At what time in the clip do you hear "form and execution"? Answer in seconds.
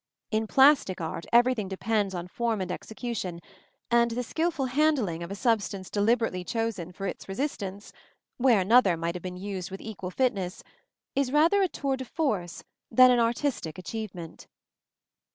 2.27-3.39